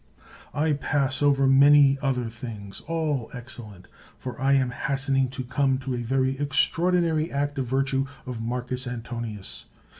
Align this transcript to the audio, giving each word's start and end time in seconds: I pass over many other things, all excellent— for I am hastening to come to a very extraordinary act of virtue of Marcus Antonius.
I 0.55 0.73
pass 0.73 1.21
over 1.21 1.45
many 1.45 1.99
other 2.01 2.27
things, 2.27 2.81
all 2.87 3.29
excellent— 3.35 3.85
for 4.17 4.41
I 4.41 4.53
am 4.53 4.71
hastening 4.71 5.29
to 5.29 5.43
come 5.43 5.77
to 5.77 5.93
a 5.93 5.97
very 6.01 6.39
extraordinary 6.39 7.31
act 7.31 7.59
of 7.59 7.67
virtue 7.67 8.07
of 8.25 8.41
Marcus 8.41 8.87
Antonius. 8.87 9.65